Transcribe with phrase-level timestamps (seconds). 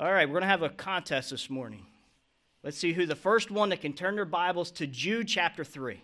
[0.00, 1.84] All right, we're going to have a contest this morning.
[2.62, 6.02] Let's see who the first one that can turn their Bibles to Jude chapter 3.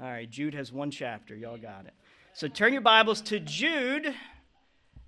[0.00, 1.34] All right, Jude has one chapter.
[1.34, 1.94] Y'all got it.
[2.34, 4.14] So turn your Bibles to Jude,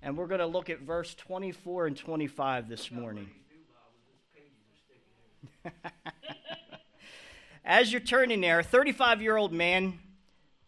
[0.01, 3.29] and we're going to look at verse 24 and 25 this morning.
[7.63, 9.97] As you're turning there, a 35 year old man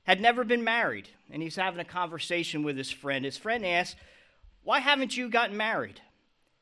[0.03, 3.25] had never been married, and he's having a conversation with his friend.
[3.25, 3.99] His friend asks,
[4.63, 5.99] Why haven't you gotten married?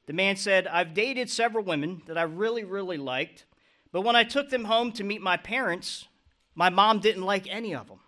[0.08, 3.46] The man said, I've dated several women that I really, really liked,
[3.92, 6.08] but when I took them home to meet my parents,
[6.56, 8.00] my mom didn't like any of them.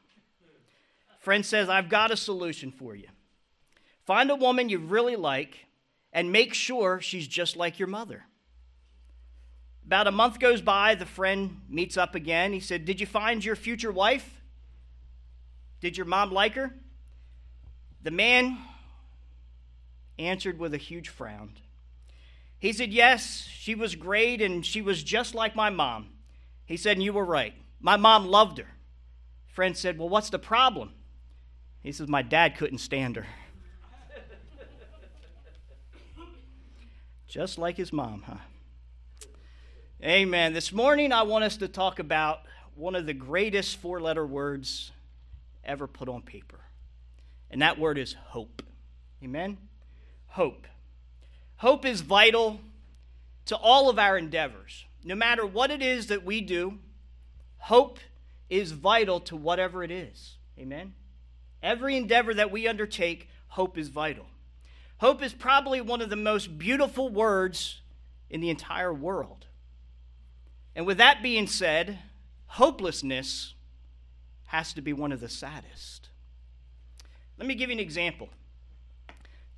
[1.20, 3.08] Friend says, I've got a solution for you.
[4.06, 5.66] Find a woman you really like
[6.14, 8.24] and make sure she's just like your mother.
[9.86, 12.54] About a month goes by, the friend meets up again.
[12.54, 14.43] He said, Did you find your future wife?
[15.84, 16.74] Did your mom like her?
[18.04, 18.58] The man
[20.18, 21.56] answered with a huge frown.
[22.58, 26.08] He said, Yes, she was great and she was just like my mom.
[26.66, 27.54] He said, And you were right.
[27.82, 28.68] My mom loved her.
[29.48, 30.94] Friend said, Well, what's the problem?
[31.82, 33.26] He says, My dad couldn't stand her.
[37.28, 38.38] just like his mom, huh?
[40.02, 40.54] Amen.
[40.54, 42.40] This morning, I want us to talk about
[42.74, 44.94] one of the greatest four letter words
[45.64, 46.60] ever put on paper.
[47.50, 48.64] And that word is hope.
[49.24, 49.58] Amen?
[50.28, 50.68] Hope.
[51.58, 52.60] Hope is vital
[53.46, 54.86] to all of our endeavors.
[55.04, 56.80] No matter what it is that we do,
[57.58, 58.00] hope
[58.50, 60.38] is vital to whatever it is.
[60.58, 60.94] Amen?
[61.62, 64.26] Every endeavor that we undertake, hope is vital.
[64.98, 67.82] Hope is probably one of the most beautiful words
[68.30, 69.46] in the entire world.
[70.76, 72.00] And with that being said,
[72.48, 73.54] hopelessness
[74.54, 76.10] has to be one of the saddest.
[77.40, 78.30] Let me give you an example.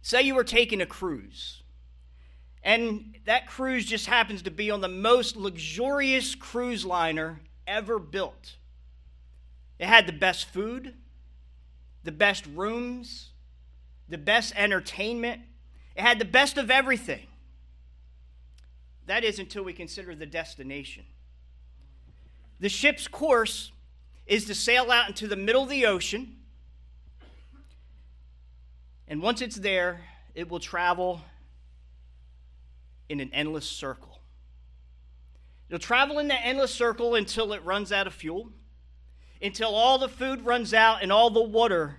[0.01, 1.63] Say you were taking a cruise,
[2.63, 8.56] and that cruise just happens to be on the most luxurious cruise liner ever built.
[9.79, 10.94] It had the best food,
[12.06, 13.31] the best rooms,
[14.07, 15.41] the best entertainment.
[15.97, 17.27] It had the best of everything.
[19.07, 21.03] That is until we consider the destination.
[22.62, 23.72] The ship's course
[24.28, 26.36] is to sail out into the middle of the ocean.
[29.08, 30.02] And once it's there,
[30.34, 31.22] it will travel
[33.08, 34.19] in an endless circle.
[35.69, 38.50] It'll travel in that endless circle until it runs out of fuel,
[39.41, 41.97] until all the food runs out and all the water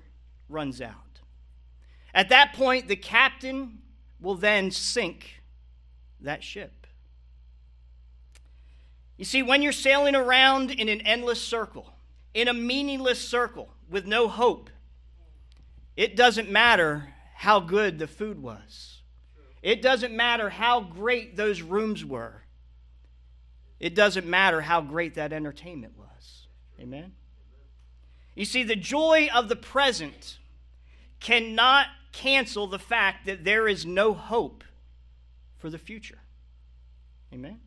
[0.48, 0.94] runs out.
[2.14, 3.78] At that point, the captain
[4.20, 5.42] will then sink
[6.20, 6.86] that ship.
[9.16, 11.92] You see, when you're sailing around in an endless circle,
[12.36, 14.68] in a meaningless circle with no hope,
[15.96, 19.00] it doesn't matter how good the food was.
[19.62, 22.42] It doesn't matter how great those rooms were.
[23.80, 26.46] It doesn't matter how great that entertainment was.
[26.78, 27.14] Amen?
[28.34, 30.36] You see, the joy of the present
[31.20, 34.62] cannot cancel the fact that there is no hope
[35.56, 36.18] for the future.
[37.32, 37.60] Amen?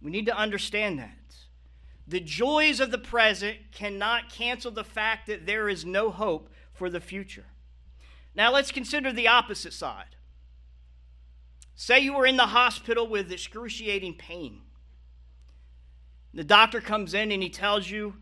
[0.00, 1.18] We need to understand that.
[2.08, 6.88] The joys of the present cannot cancel the fact that there is no hope for
[6.88, 7.44] the future.
[8.34, 10.16] Now let's consider the opposite side.
[11.74, 14.62] Say you were in the hospital with excruciating pain.
[16.32, 18.14] The doctor comes in and he tells you,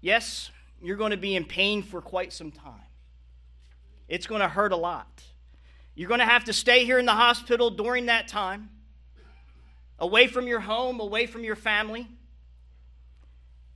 [0.00, 2.86] yes, you're going to be in pain for quite some time.
[4.06, 5.24] It's going to hurt a lot.
[5.96, 8.70] You're going to have to stay here in the hospital during that time,
[9.98, 12.08] away from your home, away from your family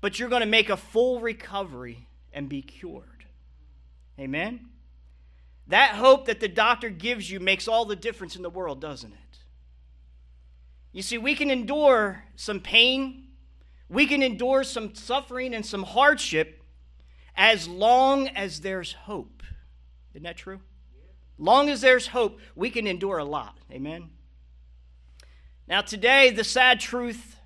[0.02, 3.24] but you're going to make a full recovery and be cured.
[4.18, 4.68] Amen?
[5.68, 9.12] That hope that the doctor gives you makes all the difference in the world, doesn't
[9.12, 9.38] it?
[10.90, 13.28] You see, we can endure some pain,
[13.88, 16.62] we can endure some suffering and some hardship
[17.36, 19.42] as long as there's hope.
[20.14, 20.60] Isn't that true?
[21.38, 23.56] Long as there's hope, we can endure a lot.
[23.70, 24.10] Amen?
[25.68, 27.36] Now, today, the sad truth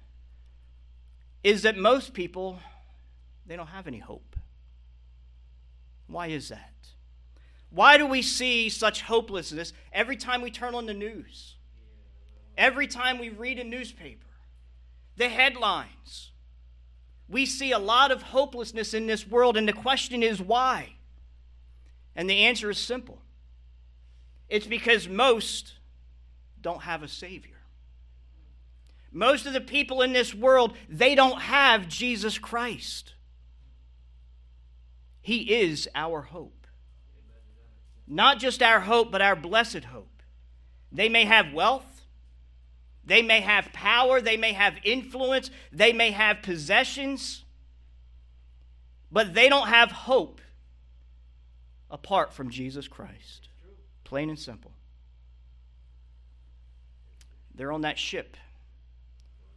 [1.46, 2.58] is that most people
[3.46, 4.34] they don't have any hope.
[6.08, 6.72] Why is that?
[7.70, 11.54] Why do we see such hopelessness every time we turn on the news?
[12.58, 14.26] Every time we read a newspaper,
[15.16, 16.32] the headlines.
[17.28, 20.94] We see a lot of hopelessness in this world, and the question is why?
[22.16, 23.22] And the answer is simple
[24.48, 25.74] it's because most
[26.60, 27.55] don't have a Savior.
[29.12, 33.14] Most of the people in this world, they don't have Jesus Christ.
[35.20, 36.66] He is our hope.
[38.06, 40.22] Not just our hope, but our blessed hope.
[40.92, 42.06] They may have wealth,
[43.04, 47.44] they may have power, they may have influence, they may have possessions,
[49.10, 50.40] but they don't have hope
[51.90, 53.48] apart from Jesus Christ.
[54.04, 54.72] Plain and simple.
[57.54, 58.36] They're on that ship,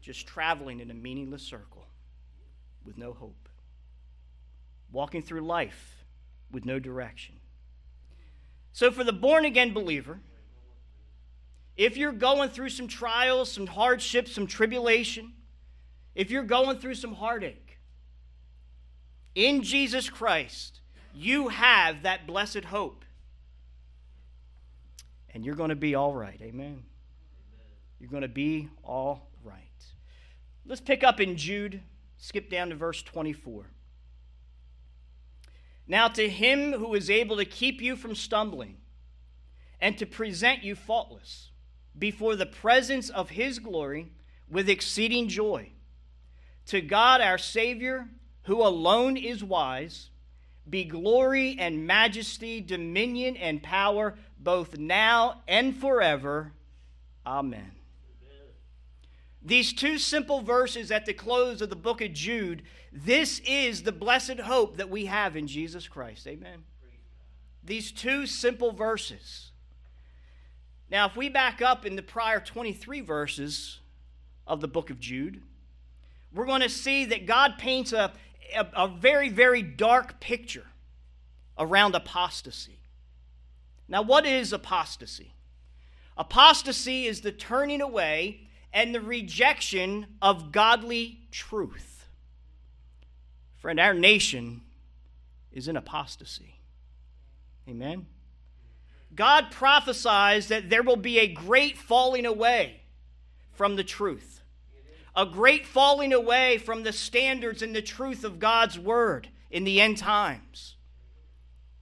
[0.02, 1.86] just traveling in a meaningless circle
[2.86, 3.50] with no hope,
[4.92, 6.06] walking through life
[6.52, 7.36] with no direction.
[8.72, 10.20] So, for the born again believer,
[11.76, 15.34] if you're going through some trials, some hardships, some tribulation,
[16.16, 17.78] if you're going through some heartache,
[19.36, 20.82] in Jesus Christ,
[21.14, 23.06] you have that blessed hope.
[25.34, 26.40] And you're going to be all right.
[26.42, 26.84] Amen.
[28.00, 29.29] You're going to be all right.
[30.70, 31.82] Let's pick up in Jude,
[32.18, 33.66] skip down to verse 24.
[35.88, 38.78] Now, to him who is able to keep you from stumbling
[39.82, 41.50] and to present you faultless
[41.98, 44.12] before the presence of his glory
[44.48, 45.72] with exceeding joy,
[46.68, 48.08] to God our Savior,
[48.44, 50.12] who alone is wise,
[50.70, 56.54] be glory and majesty, dominion and power, both now and forever.
[57.26, 57.79] Amen.
[59.42, 63.92] These two simple verses at the close of the book of Jude, this is the
[63.92, 66.28] blessed hope that we have in Jesus Christ.
[66.28, 66.64] Amen.
[67.64, 69.52] These two simple verses.
[70.92, 73.80] Now, if we back up in the prior 23 verses
[74.48, 75.42] of the book of Jude,
[76.34, 78.12] we're going to see that God paints a,
[78.56, 80.66] a, a very, very dark picture
[81.58, 82.80] around apostasy.
[83.88, 85.34] Now, what is apostasy?
[86.18, 92.06] Apostasy is the turning away and the rejection of godly truth.
[93.58, 94.62] Friend, our nation
[95.52, 96.56] is in apostasy.
[97.68, 98.06] Amen.
[99.16, 102.82] God prophesies that there will be a great falling away
[103.52, 104.42] from the truth,
[105.16, 109.82] a great falling away from the standards and the truth of God's word in the
[109.82, 110.76] end times.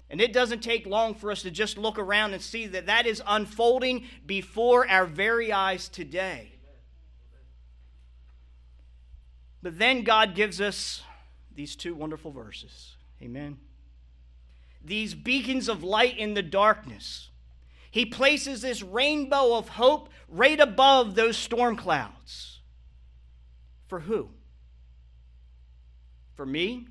[0.10, 3.06] And it doesn't take long for us to just look around and see that that
[3.06, 6.57] is unfolding before our very eyes today.
[9.68, 11.02] But then God gives us
[11.54, 12.96] these two wonderful verses.
[13.22, 13.58] Amen.
[14.82, 17.32] These beacons of light in the darkness.
[17.92, 22.62] He places this rainbow of hope right above those storm clouds.
[23.88, 24.30] For who?
[26.36, 26.88] For me,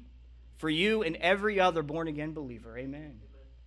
[0.59, 2.77] for you, and every other born again believer.
[2.77, 3.21] Amen.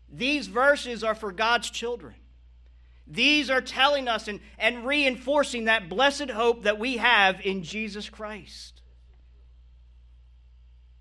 [0.07, 2.13] These verses are for God's children.
[3.07, 8.07] These are telling us and, and reinforcing that blessed hope that we have in Jesus
[8.07, 8.78] Christ.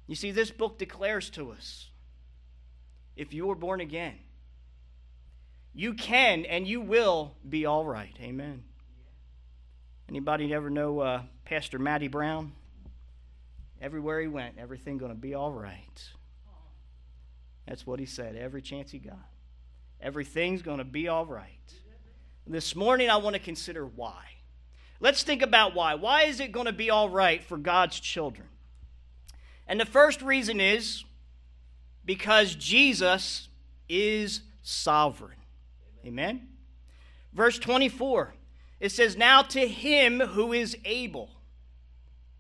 [0.09, 1.91] You see, this book declares to us
[3.15, 4.15] if you were born again,
[5.75, 8.17] you can and you will be all right.
[8.21, 8.65] Amen.
[10.09, 12.53] Anybody ever know uh, Pastor Matty Brown?
[13.81, 16.03] Everywhere he went, everything going to be all right.
[17.67, 19.19] That's what he said every chance he got.
[20.01, 21.53] Everything's going to be all right.
[22.47, 24.25] This morning, I want to consider why.
[25.01, 25.97] Let's think about why.
[25.97, 28.49] Why is it going to be all right for God's children?
[29.69, 31.05] And the first reason is
[32.05, 33.49] because Jesus
[33.89, 35.37] is sovereign.
[36.05, 36.49] Amen.
[37.35, 38.35] Verse 24,
[38.81, 41.31] it says, Now to him who is able.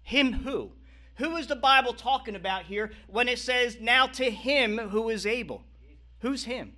[0.02, 0.72] Him who?
[1.16, 5.26] Who is the Bible talking about here when it says, Now to him who is
[5.26, 5.64] able?
[6.20, 6.72] Who's him?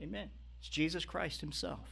[0.00, 0.30] Amen.
[0.58, 1.86] It's Jesus Christ himself.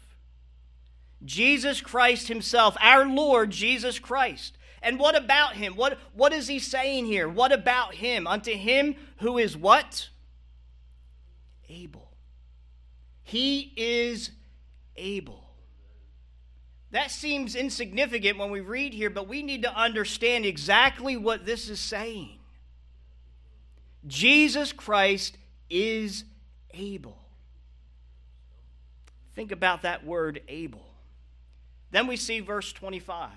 [1.25, 4.58] Jesus Christ himself, our Lord Jesus Christ.
[4.83, 5.75] And what about him?
[5.75, 7.29] What, what is he saying here?
[7.29, 8.27] What about him?
[8.27, 10.09] Unto him who is what?
[11.69, 12.09] Able.
[13.23, 14.31] He is
[14.97, 15.45] able.
[16.91, 21.69] That seems insignificant when we read here, but we need to understand exactly what this
[21.69, 22.39] is saying.
[24.07, 25.37] Jesus Christ
[25.69, 26.25] is
[26.73, 27.19] able.
[29.35, 30.87] Think about that word able.
[31.91, 33.31] Then we see verse 25.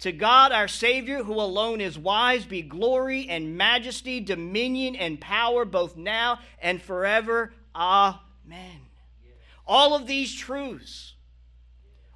[0.00, 5.64] To God our Savior, who alone is wise, be glory and majesty, dominion and power,
[5.64, 7.52] both now and forever.
[7.74, 8.80] Amen.
[9.66, 11.14] All of these truths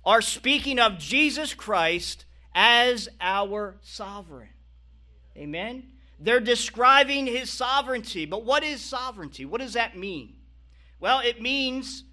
[0.04, 4.48] are speaking of Jesus Christ as our sovereign.
[5.36, 5.92] Amen?
[6.20, 8.26] They're describing his sovereignty.
[8.26, 9.44] But what is sovereignty?
[9.44, 10.34] What does that mean?
[10.98, 12.04] Well, it means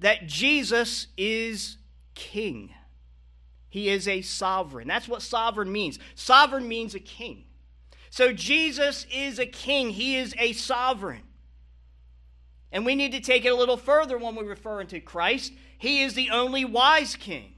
[0.00, 1.76] that Jesus is
[2.14, 2.74] king.
[3.68, 4.88] He is a sovereign.
[4.88, 5.98] That's what sovereign means.
[6.14, 7.44] Sovereign means a king.
[8.10, 11.22] So Jesus is a king, he is a sovereign.
[12.72, 15.52] And we need to take it a little further when we refer to Christ.
[15.78, 17.54] He is the only wise king,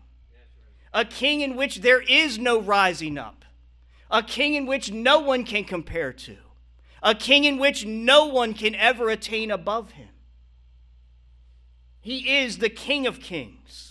[0.93, 3.45] a king in which there is no rising up,
[4.11, 6.37] a king in which no one can compare to,
[7.03, 10.09] a king in which no one can ever attain above him.
[12.01, 13.90] He is the King of Kings.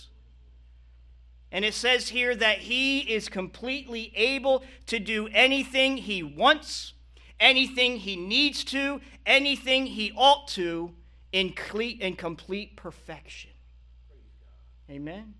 [1.52, 6.92] And it says here that he is completely able to do anything he wants,
[7.40, 10.92] anything he needs to, anything he ought to
[11.32, 13.50] in complete, in complete perfection.
[14.88, 15.34] Amen.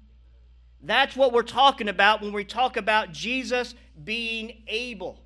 [0.83, 5.21] That's what we're talking about when we talk about Jesus being able.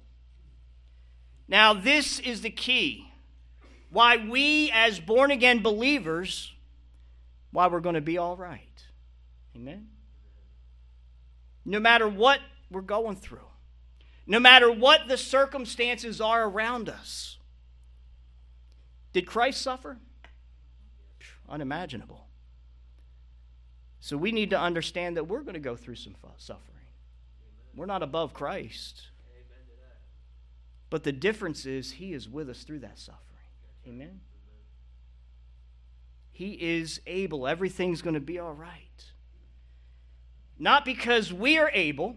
[1.46, 3.10] Now, this is the key
[3.90, 6.52] why we, as born again believers,
[7.52, 8.82] why we're going to be all right.
[9.54, 9.86] Amen.
[11.64, 12.40] No matter what
[12.70, 13.48] we're going through,
[14.26, 17.38] no matter what the circumstances are around us.
[19.12, 19.98] Did Christ suffer?
[21.48, 22.26] Unimaginable.
[24.00, 26.74] So we need to understand that we're going to go through some suffering.
[27.74, 29.08] We're not above Christ.
[30.90, 33.20] But the difference is he is with us through that suffering.
[33.86, 34.20] Amen.
[36.30, 37.46] He is able.
[37.46, 39.12] Everything's going to be all right.
[40.58, 42.16] Not because we are able,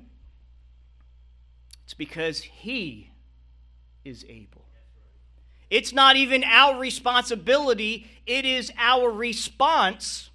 [1.83, 3.11] it's because he
[4.03, 4.65] is able.
[5.69, 10.29] It's not even our responsibility, it is our response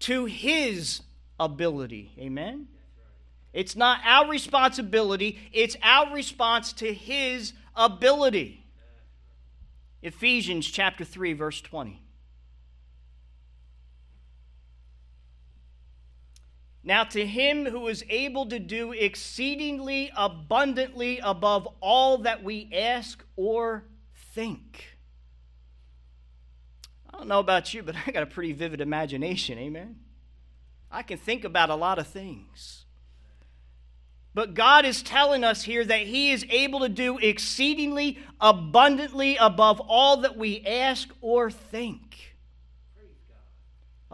[0.00, 1.02] to His
[1.38, 2.12] ability.
[2.18, 2.68] Amen?
[3.52, 8.64] It's not our responsibility, it's our response to His ability.
[10.02, 12.00] Ephesians chapter 3, verse 20.
[16.86, 23.24] Now, to him who is able to do exceedingly abundantly above all that we ask
[23.36, 23.84] or
[24.34, 24.98] think.
[27.08, 29.96] I don't know about you, but I got a pretty vivid imagination, amen?
[30.90, 32.84] I can think about a lot of things.
[34.34, 39.80] But God is telling us here that He is able to do exceedingly abundantly above
[39.80, 42.33] all that we ask or think,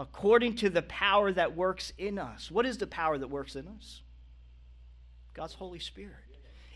[0.00, 2.50] according to the power that works in us.
[2.50, 4.00] What is the power that works in us?
[5.34, 6.14] God's Holy Spirit.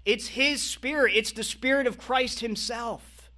[0.05, 3.31] It's His Spirit, it's the Spirit of Christ Himself.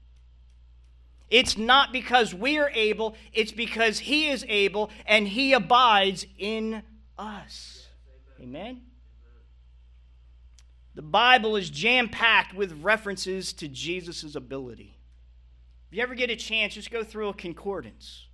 [1.31, 6.83] It's not because we are able, it's because He is able and He abides in
[7.17, 7.87] us.
[8.41, 8.83] Amen?
[10.97, 14.99] The Bible is jam packed with references to Jesus' ability.
[15.89, 18.26] If you ever get a chance, just go through a concordance.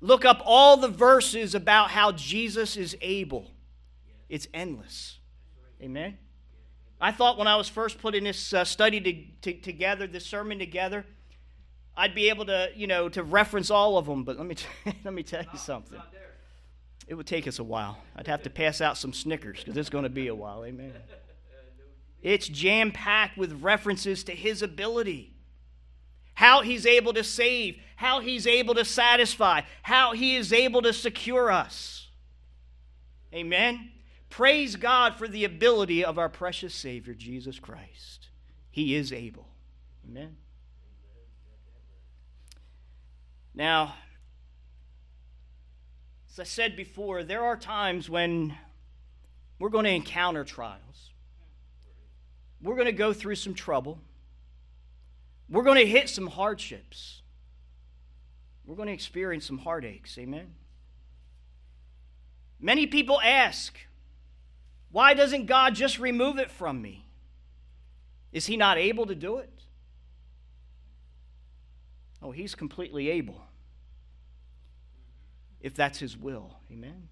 [0.00, 3.50] Look up all the verses about how Jesus is able.
[4.28, 5.18] It's endless.
[5.82, 6.18] Amen?
[7.00, 10.58] I thought when I was first putting this uh, study to, to, together, this sermon
[10.58, 11.04] together,
[11.96, 14.66] I'd be able to, you know, to reference all of them, but let me, t-
[15.04, 16.00] let me tell you something.
[17.06, 17.98] It would take us a while.
[18.16, 20.64] I'd have to pass out some Snickers because it's going to be a while.
[20.64, 20.92] Amen.
[22.22, 25.33] It's jam packed with references to his ability,
[26.34, 30.92] how he's able to save, how he's able to satisfy, how he is able to
[30.92, 32.08] secure us.
[33.32, 33.90] Amen.
[34.30, 38.28] Praise God for the ability of our precious Savior, Jesus Christ.
[38.70, 39.46] He is able.
[40.08, 40.36] Amen.
[43.54, 43.94] Now,
[46.32, 48.56] as I said before, there are times when
[49.60, 51.12] we're going to encounter trials.
[52.60, 54.00] We're going to go through some trouble.
[55.48, 57.22] We're going to hit some hardships.
[58.64, 60.16] We're going to experience some heartaches.
[60.18, 60.54] Amen.
[62.60, 63.76] Many people ask,
[64.90, 67.04] why doesn't God just remove it from me?
[68.32, 69.50] Is he not able to do it?
[72.22, 73.42] Oh, he's completely able.
[75.60, 76.56] If that's his will.
[76.72, 77.08] Amen.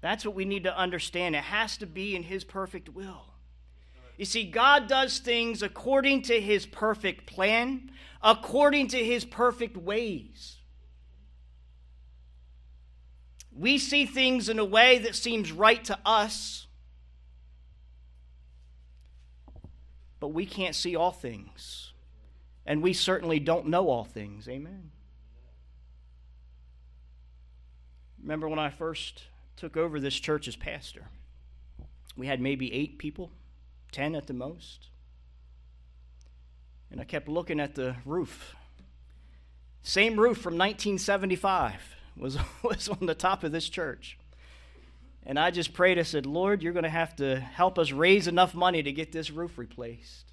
[0.00, 1.34] That's what we need to understand.
[1.34, 3.27] It has to be in his perfect will.
[4.18, 7.90] You see, God does things according to his perfect plan,
[8.22, 10.56] according to his perfect ways.
[13.56, 16.66] We see things in a way that seems right to us,
[20.20, 21.88] but we can't see all things
[22.68, 24.46] and we certainly don't know all things.
[24.46, 24.90] Amen.
[28.20, 29.22] Remember when I first
[29.56, 31.06] took over this church as pastor?
[32.14, 33.30] We had maybe eight people,
[33.92, 34.88] ten at the most.
[36.90, 38.54] And I kept looking at the roof.
[39.82, 41.74] Same roof from 1975
[42.16, 44.18] was, was on the top of this church.
[45.26, 48.26] And I just prayed, I said, Lord, you're going to have to help us raise
[48.26, 50.28] enough money to get this roof replaced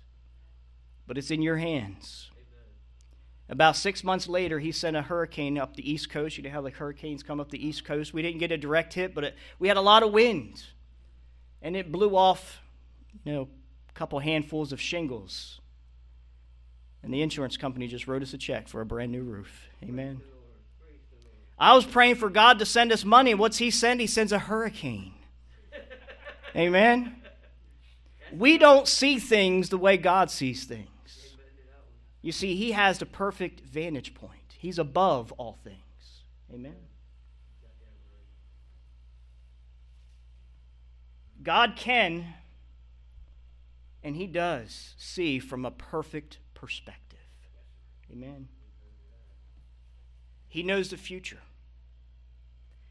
[1.07, 2.29] but it's in your hands.
[3.47, 6.37] About six months later, he sent a hurricane up the East Coast.
[6.37, 8.11] You know how the hurricanes come up the East Coast?
[8.11, 10.63] We didn't get a direct hit, but it, we had a lot of wind.
[11.61, 12.61] And it blew off,
[13.23, 13.47] you know,
[13.89, 15.61] a couple handfuls of shingles.
[17.03, 19.69] And the insurance company just wrote us a check for a brand new roof.
[19.83, 20.21] Amen.
[21.57, 23.33] I was praying for God to send us money.
[23.33, 24.01] What's He send?
[24.01, 25.13] He sends a hurricane.
[26.55, 27.15] Amen.
[28.33, 30.89] We don't see things the way God sees things.
[32.21, 35.77] You see, He has the perfect vantage point, He's above all things.
[36.53, 36.75] Amen.
[41.43, 42.33] God can,
[44.05, 47.19] and He does, see from a perfect perspective.
[48.11, 48.47] Amen.
[50.47, 51.41] He knows the future.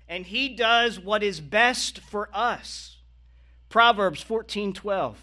[0.09, 2.99] And he does what is best for us.
[3.71, 5.14] Proverbs 14:12.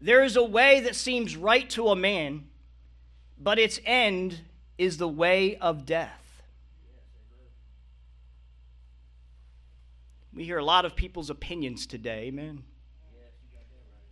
[0.00, 2.48] There is a way that seems right to a man,
[3.38, 4.42] but its end
[4.76, 6.23] is the way of death.
[10.34, 12.64] We hear a lot of people's opinions today, man.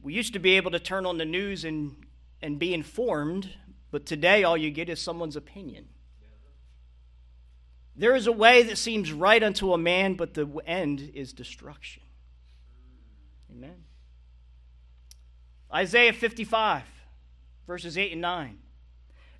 [0.00, 1.96] We used to be able to turn on the news and,
[2.40, 3.50] and be informed,
[3.90, 5.88] but today all you get is someone's opinion.
[7.96, 12.02] There is a way that seems right unto a man, but the end is destruction.
[13.50, 13.84] Amen.
[15.72, 16.84] Isaiah 55,
[17.66, 18.58] verses 8 and 9.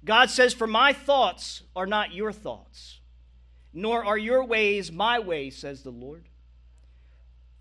[0.04, 3.00] God says, For my thoughts are not your thoughts,
[3.72, 6.28] nor are your ways my ways, says the Lord.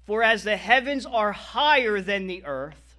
[0.05, 2.97] For as the heavens are higher than the earth,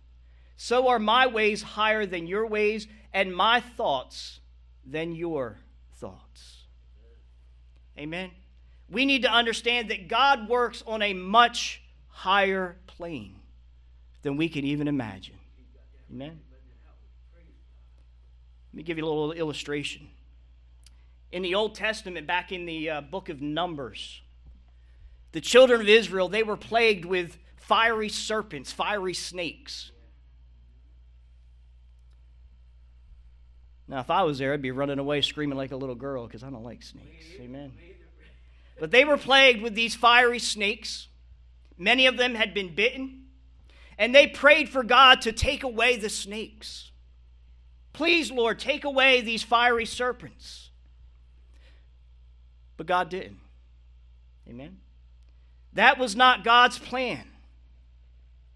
[0.56, 4.40] so are my ways higher than your ways, and my thoughts
[4.86, 5.58] than your
[5.94, 6.64] thoughts.
[7.98, 8.30] Amen.
[8.88, 13.36] We need to understand that God works on a much higher plane
[14.22, 15.36] than we can even imagine.
[16.10, 16.40] Amen.
[18.72, 20.08] Let me give you a little illustration.
[21.30, 24.22] In the Old Testament, back in the uh, book of Numbers,
[25.32, 29.90] the children of Israel, they were plagued with fiery serpents, fiery snakes.
[33.88, 36.42] Now, if I was there, I'd be running away screaming like a little girl because
[36.42, 37.26] I don't like snakes.
[37.40, 37.72] Amen.
[38.78, 41.08] But they were plagued with these fiery snakes.
[41.76, 43.26] Many of them had been bitten.
[43.98, 46.90] And they prayed for God to take away the snakes.
[47.92, 50.70] Please, Lord, take away these fiery serpents.
[52.76, 53.38] But God didn't.
[54.48, 54.78] Amen.
[55.72, 57.24] That was not God's plan.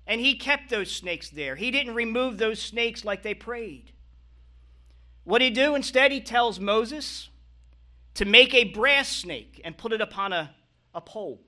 [0.07, 1.57] And He kept those snakes there.
[1.57, 3.92] He didn't remove those snakes like they prayed.
[5.26, 5.74] What he do?
[5.74, 7.31] Instead, he tells Moses
[8.14, 10.55] to make a brass snake and put it upon a,
[10.94, 11.40] a pole.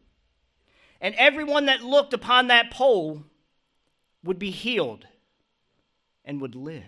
[1.01, 3.23] And everyone that looked upon that pole
[4.25, 5.07] would be healed
[6.25, 6.83] and would live.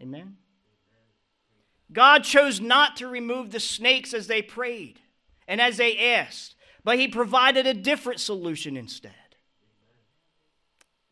[0.00, 0.36] Amen?
[1.92, 4.98] God chose not to remove the snakes as they prayed
[5.46, 9.12] and as they asked, but He provided a different solution instead.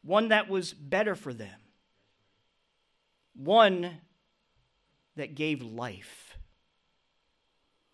[0.03, 1.59] One that was better for them.
[3.35, 3.99] One
[5.17, 6.39] that gave life.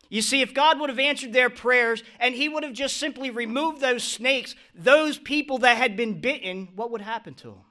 [0.09, 3.31] You see, if God would have answered their prayers and He would have just simply
[3.31, 7.65] removed those snakes, those people that had been bitten, what would happen to them?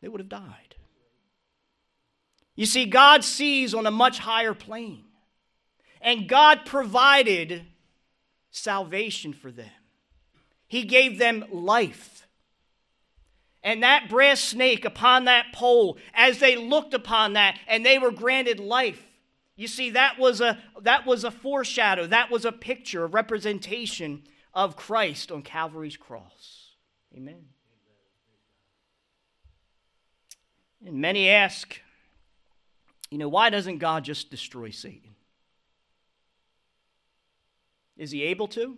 [0.00, 0.74] They would have died.
[2.54, 5.04] You see, God sees on a much higher plane,
[6.02, 7.64] and God provided
[8.52, 9.70] salvation for them.
[10.68, 12.28] He gave them life.
[13.64, 18.10] And that brass snake upon that pole, as they looked upon that and they were
[18.10, 19.04] granted life,
[19.56, 24.22] you see, that was a, that was a foreshadow, that was a picture, a representation
[24.54, 26.74] of Christ on Calvary's cross.
[27.16, 27.44] Amen.
[30.84, 31.80] And many ask,
[33.10, 35.11] you know, why doesn't God just destroy Satan?
[37.96, 38.76] Is he able to?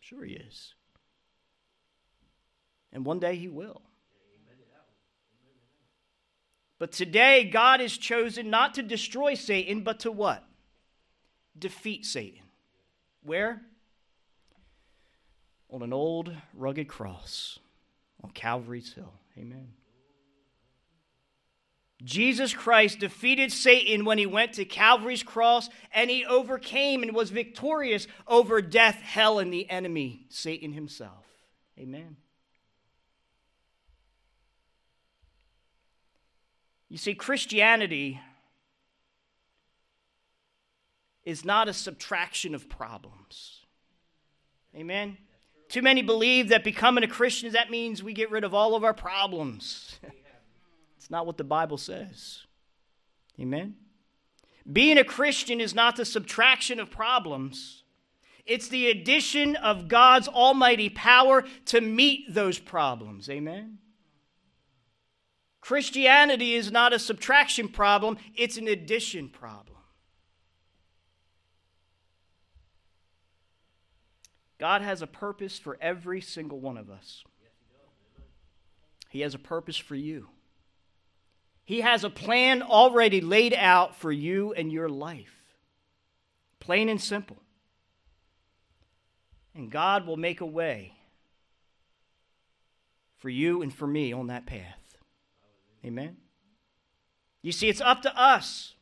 [0.00, 0.74] Sure, he is.
[2.92, 3.82] And one day he will.
[6.78, 10.44] But today, God has chosen not to destroy Satan, but to what?
[11.58, 12.42] Defeat Satan.
[13.24, 13.62] Where?
[15.70, 17.58] On an old rugged cross
[18.22, 19.12] on Calvary's Hill.
[19.36, 19.68] Amen.
[22.04, 27.30] Jesus Christ defeated Satan when he went to Calvary's cross and he overcame and was
[27.30, 31.26] victorious over death, hell, and the enemy, Satan himself.
[31.78, 32.16] Amen.
[36.88, 38.20] You see, Christianity
[41.24, 43.66] is not a subtraction of problems.
[44.74, 45.18] Amen?
[45.68, 48.84] Too many believe that becoming a Christian, that means we get rid of all of
[48.84, 49.98] our problems.
[51.08, 52.40] it's not what the Bible says.
[53.40, 53.76] Amen?
[54.70, 57.82] Being a Christian is not the subtraction of problems,
[58.44, 63.30] it's the addition of God's almighty power to meet those problems.
[63.30, 63.78] Amen?
[65.62, 69.78] Christianity is not a subtraction problem, it's an addition problem.
[74.58, 77.24] God has a purpose for every single one of us.
[79.08, 80.28] He has a purpose for you.
[81.68, 85.34] He has a plan already laid out for you and your life.
[86.60, 87.36] Plain and simple.
[89.54, 90.94] And God will make a way
[93.18, 94.96] for you and for me on that path.
[95.84, 96.16] Amen.
[97.42, 98.72] You see, it's up to us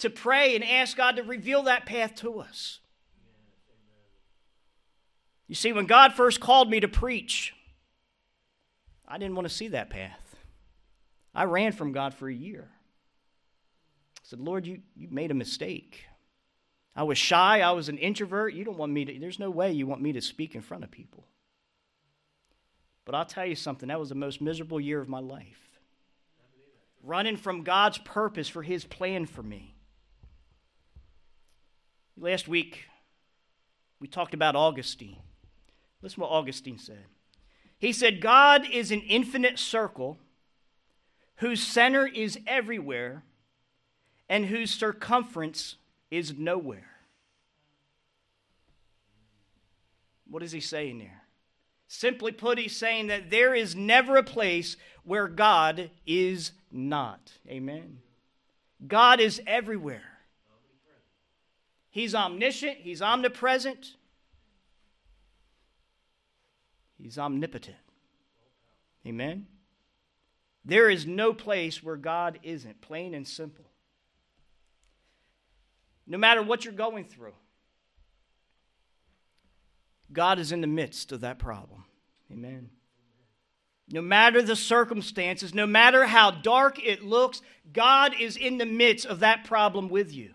[0.00, 2.80] to pray and ask God to reveal that path to us.
[5.48, 7.54] You see, when God first called me to preach,
[9.08, 10.21] I didn't want to see that path.
[11.34, 12.68] I ran from God for a year.
[12.70, 16.04] I said, Lord, you, you made a mistake.
[16.94, 17.60] I was shy.
[17.60, 18.54] I was an introvert.
[18.54, 20.84] You don't want me to, there's no way you want me to speak in front
[20.84, 21.24] of people.
[23.04, 25.58] But I'll tell you something, that was the most miserable year of my life.
[27.02, 29.74] Running from God's purpose for His plan for me.
[32.16, 32.84] Last week,
[33.98, 35.18] we talked about Augustine.
[36.00, 37.04] Listen to what Augustine said.
[37.78, 40.18] He said, God is an infinite circle
[41.36, 43.22] whose center is everywhere
[44.28, 45.76] and whose circumference
[46.10, 46.90] is nowhere.
[50.28, 51.22] What is he saying there?
[51.88, 57.32] Simply put, he's saying that there is never a place where God is not.
[57.48, 57.98] Amen.
[58.86, 60.12] God is everywhere.
[61.90, 63.96] He's omniscient, He's omnipresent,
[66.96, 67.76] He's omnipotent.
[69.06, 69.46] Amen?
[70.64, 73.64] There is no place where God isn't, plain and simple.
[76.06, 77.34] No matter what you're going through,
[80.12, 81.84] God is in the midst of that problem.
[82.30, 82.70] Amen.
[83.90, 89.06] No matter the circumstances, no matter how dark it looks, God is in the midst
[89.06, 90.34] of that problem with you.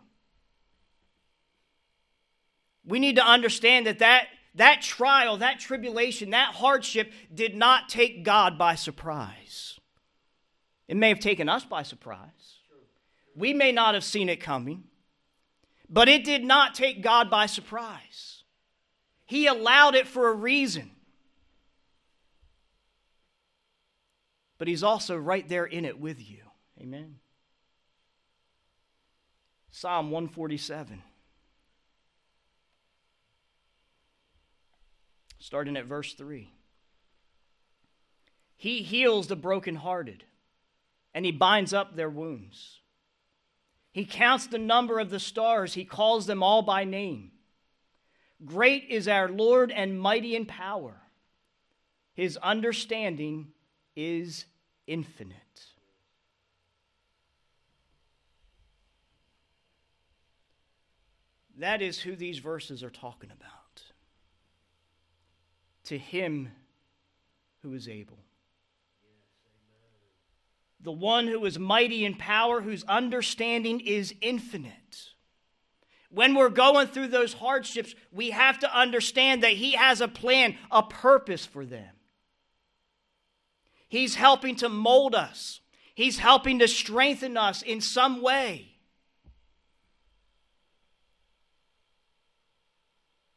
[2.86, 8.24] We need to understand that that that trial, that tribulation, that hardship did not take
[8.24, 9.77] God by surprise.
[10.88, 12.60] It may have taken us by surprise.
[13.36, 14.86] We may not have seen it coming,
[15.90, 18.44] but it did not take God by surprise.
[19.26, 20.92] He allowed it for a reason.
[24.58, 26.44] But He's also right there in it with you.
[26.82, 27.18] Amen.
[29.70, 31.04] Psalm 147.
[35.48, 36.52] starting at verse 3.
[38.58, 40.26] He heals the brokenhearted,
[41.18, 42.80] and he binds up their wounds.
[43.92, 47.32] He counts the number of the stars, he calls them all by name.
[48.46, 50.94] Great is our Lord and mighty in power.
[52.14, 53.48] His understanding
[53.96, 54.46] is
[54.86, 55.66] infinite.
[61.58, 63.82] That is who these verses are talking about
[65.86, 66.52] to him
[67.64, 68.20] who is able.
[70.88, 75.10] The one who is mighty in power, whose understanding is infinite.
[76.10, 80.56] When we're going through those hardships, we have to understand that He has a plan,
[80.72, 81.90] a purpose for them.
[83.90, 85.60] He's helping to mold us,
[85.94, 88.78] He's helping to strengthen us in some way.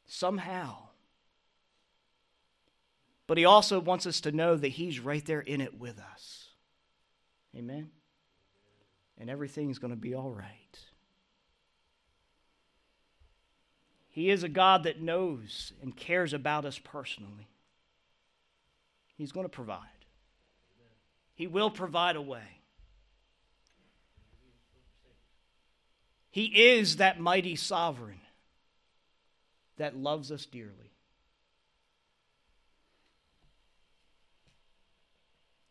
[0.07, 0.77] Somehow.
[3.27, 6.40] But he also wants us to know that he's right there in it with us.
[7.57, 7.91] Amen?
[9.19, 10.79] And everything's going to be all right.
[14.09, 17.49] He is a God that knows and cares about us personally.
[19.17, 19.87] He's going to provide.
[21.35, 22.61] He will provide a way.
[26.31, 28.21] He is that mighty sovereign
[29.79, 30.93] that loves us dearly.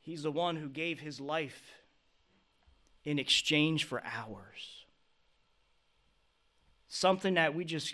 [0.10, 1.76] He's the one who gave his life
[3.06, 4.86] in exchange for ours.
[6.88, 7.94] Something that we just,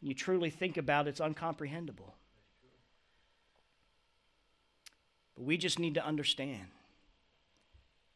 [0.00, 2.14] you truly think about, it's uncomprehendable.
[5.34, 6.68] But we just need to understand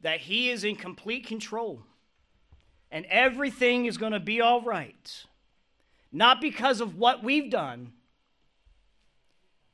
[0.01, 1.83] that He is in complete control
[2.91, 5.27] and everything is going to be all right.
[6.11, 7.93] Not because of what we've done,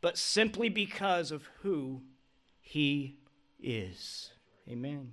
[0.00, 2.02] but simply because of who
[2.60, 3.18] He
[3.62, 4.30] is.
[4.68, 5.12] Amen.